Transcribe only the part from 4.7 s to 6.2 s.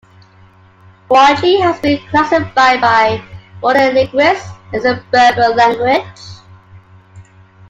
as a Berber language.